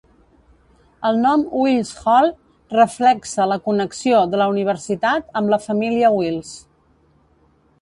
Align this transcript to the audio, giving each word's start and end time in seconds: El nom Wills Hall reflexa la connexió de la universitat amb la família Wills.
El 1.09 1.19
nom 1.25 1.41
Wills 1.63 1.91
Hall 2.05 2.31
reflexa 2.77 3.47
la 3.51 3.59
connexió 3.67 4.23
de 4.33 4.41
la 4.43 4.49
universitat 4.55 5.31
amb 5.43 5.55
la 5.57 5.61
família 5.67 6.11
Wills. 6.17 6.57